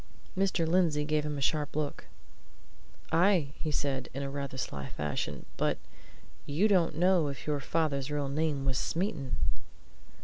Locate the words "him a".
1.23-1.41